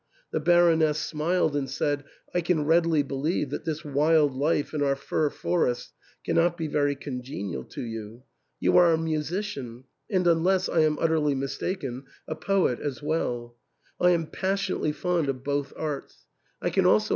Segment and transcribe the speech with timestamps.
[0.33, 4.95] The Baroness smiled and said," I can readily believe that this wild life in our
[4.95, 5.91] fir for ests
[6.23, 8.23] cannot be very congenial to you.
[8.59, 13.55] You are a mu sician, and, unless I am utterly mistaken, a poet as well
[13.99, 16.25] I am passionately fond of both arts.
[16.63, 17.09] I can also THE ENTAIL.